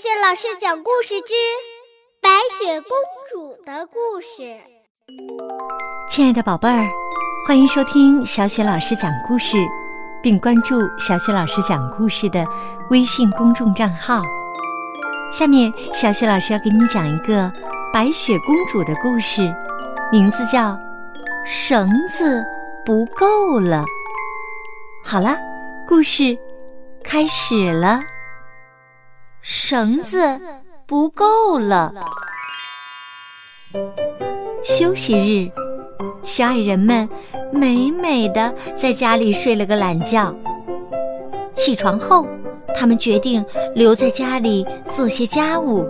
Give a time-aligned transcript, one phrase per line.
[0.00, 1.34] 雪老师讲故事之
[2.22, 2.90] 白雪公
[3.30, 4.56] 主的故事。
[6.08, 6.88] 亲爱的宝贝儿，
[7.46, 9.58] 欢迎收听小雪老师讲故事，
[10.22, 12.42] 并关注小雪老师讲故事的
[12.88, 14.22] 微信公众账号。
[15.30, 17.52] 下面，小雪老师要给你讲一个
[17.92, 19.54] 白雪公主的故事，
[20.10, 20.70] 名字叫
[21.44, 22.42] 《绳子
[22.86, 23.84] 不够了》。
[25.04, 25.36] 好了，
[25.86, 26.38] 故事
[27.04, 28.00] 开始了。
[29.70, 30.18] 绳子
[30.84, 31.94] 不够了。
[34.64, 35.48] 休息日，
[36.24, 37.08] 小矮人们
[37.52, 40.34] 美美的在家里睡了个懒觉。
[41.54, 42.26] 起床后，
[42.76, 45.88] 他们决定留在家里做些家务，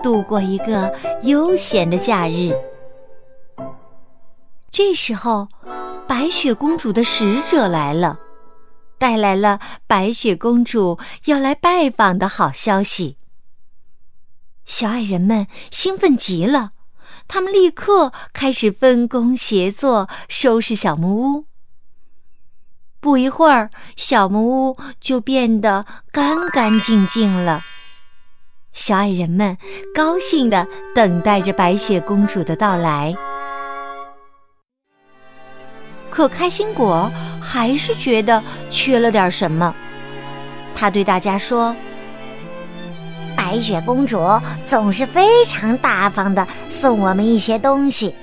[0.00, 0.88] 度过一个
[1.22, 2.52] 悠闲的假日。
[4.70, 5.48] 这时候，
[6.06, 8.16] 白雪公主的使者来了。
[8.98, 13.16] 带来了白雪公主要来拜访的好消息。
[14.66, 16.72] 小矮人们兴奋极了，
[17.26, 21.44] 他们立刻开始分工协作收拾小木屋。
[23.00, 27.62] 不一会儿，小木屋就变得干干净净了。
[28.72, 29.56] 小矮人们
[29.94, 33.16] 高兴地等待着白雪公主的到来。
[36.10, 39.74] 可开心果还是觉得缺了点什么。
[40.74, 41.74] 他对大家说
[43.36, 44.20] ：“白雪公主
[44.64, 48.14] 总是非常大方的送我们一些东西，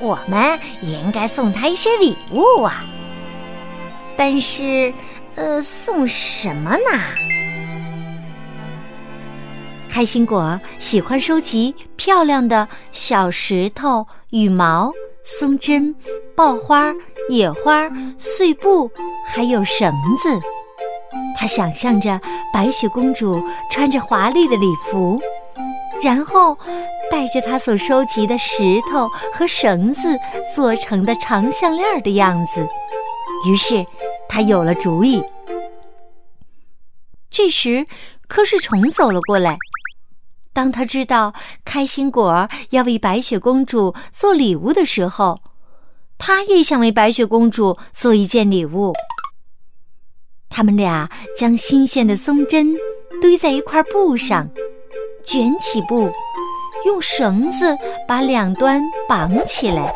[0.00, 2.84] 我们也应该送她一些礼物啊。
[4.16, 4.92] 但是，
[5.34, 7.00] 呃，送什么呢？”
[9.90, 14.92] 开心果喜欢收集漂亮的小石头、羽毛、
[15.24, 15.94] 松针、
[16.34, 16.94] 爆花。
[17.30, 18.90] 野花、碎布，
[19.28, 20.28] 还有绳子。
[21.38, 22.20] 他想象着
[22.52, 25.20] 白雪公主穿着华丽的礼服，
[26.02, 26.58] 然后
[27.10, 30.18] 带着她所收集的石头和绳子
[30.54, 32.68] 做成的长项链的样子。
[33.48, 33.86] 于是，
[34.28, 35.22] 他有了主意。
[37.30, 37.86] 这时，
[38.28, 39.56] 瞌睡虫走了过来。
[40.52, 41.32] 当他知道
[41.64, 45.40] 开心果要为白雪公主做礼物的时候，
[46.20, 48.92] 他也想为白雪公主做一件礼物。
[50.50, 52.76] 他们俩将新鲜的松针
[53.22, 54.48] 堆在一块布上，
[55.24, 56.12] 卷起布，
[56.84, 57.76] 用绳子
[58.06, 59.92] 把两端绑起来。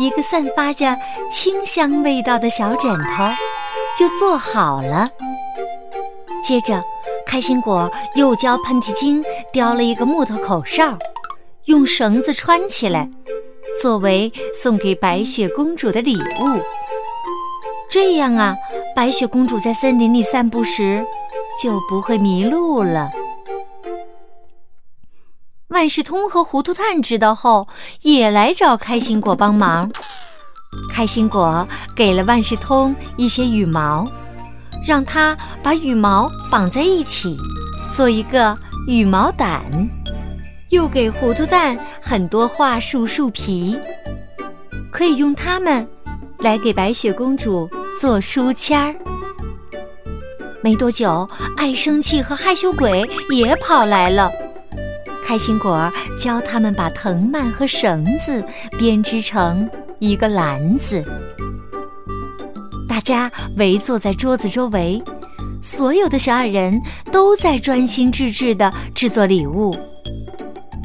[0.00, 0.96] 一个散发着
[1.30, 3.24] 清香味道的小枕头
[3.96, 5.10] 就做好了。
[6.42, 6.82] 接着，
[7.26, 9.22] 开心果又教喷嚏精
[9.52, 10.96] 雕了一个木头口哨，
[11.66, 13.10] 用绳子穿起来。
[13.80, 16.60] 作为送给白雪公主的礼物，
[17.90, 18.56] 这样啊，
[18.94, 21.04] 白雪公主在森林里散步时
[21.60, 23.10] 就不会迷路了。
[25.68, 27.66] 万事通和糊涂蛋知道后，
[28.02, 29.90] 也来找开心果帮忙。
[30.92, 31.66] 开心果
[31.96, 34.06] 给了万事通一些羽毛，
[34.86, 37.36] 让他把羽毛绑在一起，
[37.94, 38.56] 做一个
[38.86, 39.60] 羽毛掸。
[40.72, 43.78] 又给糊涂蛋很多桦树树皮，
[44.90, 45.86] 可以用它们
[46.38, 47.68] 来给白雪公主
[48.00, 48.94] 做书签儿。
[50.62, 51.28] 没多久，
[51.58, 54.32] 爱生气和害羞鬼也跑来了。
[55.22, 58.42] 开心果教他们把藤蔓和绳子
[58.78, 59.68] 编织成
[59.98, 61.04] 一个篮子。
[62.88, 65.02] 大家围坐在桌子周围，
[65.62, 66.80] 所有的小矮人
[67.12, 69.76] 都在专心致志地制作礼物。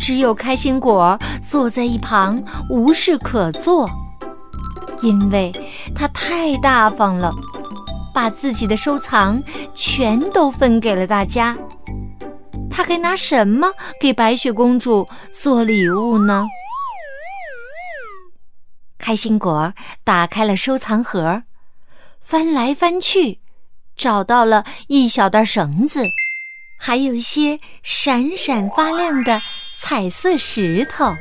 [0.07, 3.85] 只有开心果坐在一旁无事可做，
[5.01, 5.51] 因为
[5.94, 7.29] 他太大方了，
[8.13, 9.44] 把自己的收藏
[9.75, 11.53] 全都分给了大家。
[12.72, 16.47] 他该拿什么给白雪公主做礼物呢？
[18.97, 19.74] 开心果
[20.06, 21.44] 打开了收藏盒，
[22.22, 23.41] 翻来翻去，
[23.97, 26.06] 找到了一小段绳子，
[26.79, 29.42] 还有一些闪闪发亮的。
[29.79, 31.15] 彩色石头，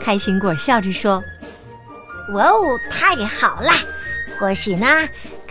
[0.00, 1.20] 开心果笑着说
[2.32, 3.72] ：“哇哦，太好了！
[4.38, 4.86] 或许呢，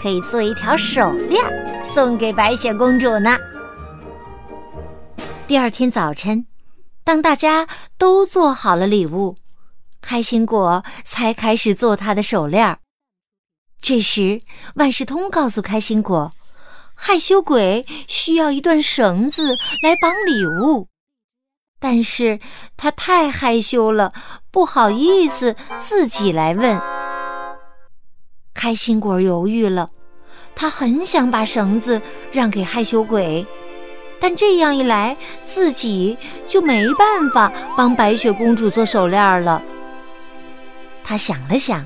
[0.01, 1.43] 可以做一条手链
[1.83, 3.35] 送给白雪公主呢。”
[5.47, 6.45] 第二天早晨，
[7.03, 7.67] 当大家
[7.97, 9.35] 都做好了礼物，
[9.99, 12.77] 开心果才开始做他的手链。
[13.81, 14.41] 这时，
[14.75, 16.31] 万事通告诉开心果，
[16.93, 20.87] 害羞鬼需要一段绳子来绑礼物。
[21.79, 22.39] 但是
[22.75, 24.11] 他太害羞了，
[24.49, 26.81] 不好意思自己来问。
[28.53, 29.91] 开心果犹豫了，
[30.55, 32.01] 他很想把绳子
[32.31, 33.45] 让给害羞鬼，
[34.19, 39.61] 但这样一来，自己就没办法帮白雪公主做手链了。
[41.03, 41.85] 他想了想，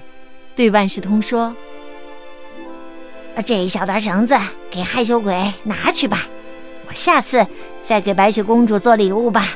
[0.55, 1.53] 对万事通说
[3.45, 4.37] ：“这一小段绳子
[4.69, 6.19] 给害羞鬼拿去吧，
[6.87, 7.45] 我下次
[7.83, 9.49] 再给白雪公主做礼物吧。”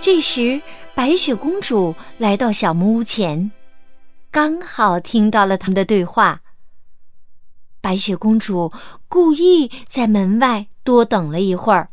[0.00, 0.62] 这时，
[0.94, 3.50] 白雪公主来到小木屋前，
[4.30, 6.40] 刚好听到了他们的对话。
[7.82, 8.72] 白雪公主
[9.08, 11.90] 故意在门外多等了一会儿，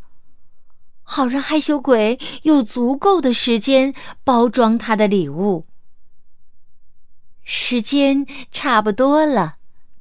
[1.03, 3.93] 好让害羞鬼有足够的时间
[4.23, 5.65] 包装她的礼物。
[7.43, 9.57] 时间差不多了，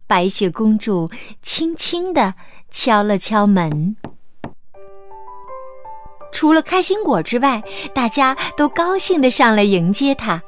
[0.07, 1.11] 白雪公主
[1.43, 2.35] 轻轻地
[2.71, 3.97] 敲了敲门。
[6.37, 7.63] 除了开心果之外，
[7.95, 10.39] 大家都高兴地上来迎接他，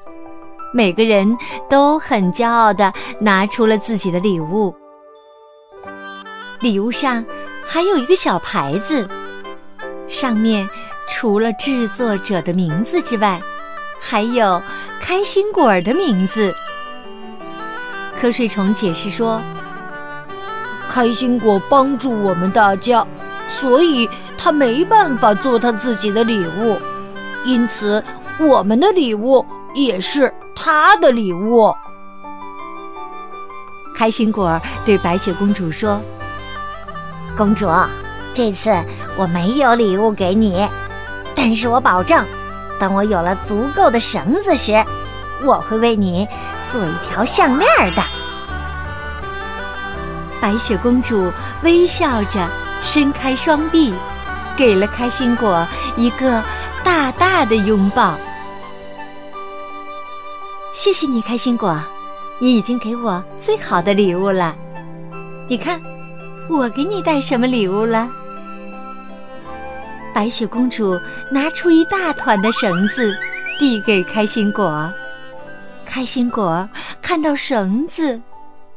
[0.71, 1.35] 每个人
[1.71, 4.75] 都很骄傲地拿出了自己的礼物。
[6.61, 7.25] 礼物上
[7.67, 9.09] 还有一个小牌子，
[10.09, 10.69] 上面
[11.09, 13.41] 除了制作者的名字之外，
[13.99, 14.61] 还有
[15.01, 16.55] 开心果的名字。
[18.21, 19.41] 瞌睡虫解释说
[20.87, 23.07] ：“开心果帮助我们大家，
[23.61, 26.79] 所以他没办法做他自己的礼物，
[27.45, 28.03] 因此
[28.39, 29.45] 我们的礼物
[29.75, 31.75] 也是他的礼物。”
[33.95, 36.01] 开心果对白雪公主说。
[37.37, 37.69] 公主，
[38.33, 38.73] 这次
[39.17, 40.69] 我没有礼物给你，
[41.37, 42.27] 但是我保证，
[42.81, 44.85] 等我有了足够的绳子时，
[45.45, 46.27] 我会为你
[46.71, 48.03] 做一条项链的。
[50.41, 51.31] 白雪公主
[51.63, 52.49] 微笑着
[52.83, 53.93] 伸开双臂，
[54.57, 55.67] 给了开心果
[55.97, 56.43] 一个
[56.85, 58.17] 大大的拥抱。
[60.73, 61.79] 谢谢你，开心果，
[62.39, 64.57] 你已经给我最好的礼物了。
[65.49, 65.81] 你看。
[66.51, 68.09] 我给你带什么礼物了？
[70.15, 70.99] 白雪公主
[71.31, 73.15] 拿出一大团的绳子，
[73.59, 74.91] 递给开心果。
[75.85, 76.67] 开心果
[77.03, 78.19] 看到绳子，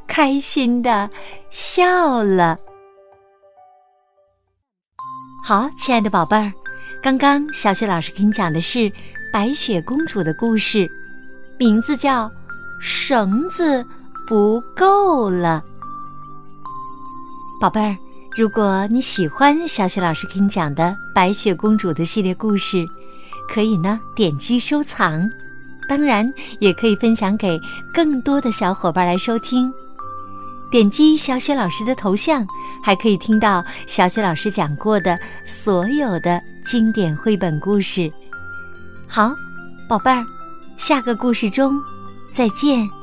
[0.06, 1.10] 开心的
[1.50, 2.60] 笑了。
[5.44, 6.54] 好，亲爱的宝贝儿，
[7.02, 8.92] 刚刚小雪老师给你讲的是
[9.34, 10.88] 白雪公主的故事，
[11.58, 12.28] 名字叫
[12.80, 13.84] 《绳子
[14.28, 15.64] 不够了》。
[17.60, 17.98] 宝贝儿，
[18.38, 22.86] 如果你喜欢小雪老师给你讲的白雪公主的系列故事，
[23.52, 25.28] 可以呢点击收藏，
[25.90, 27.60] 当然也可以分享给
[27.92, 29.74] 更多的小伙伴来收听。
[30.72, 32.48] 点击小雪老师的头像，
[32.82, 38.10] 还可以听到小雪老师讲过的所有的经典绘本故事。
[39.06, 39.34] 好，
[39.90, 40.24] 宝贝儿，
[40.78, 41.78] 下个故事中
[42.32, 43.01] 再见。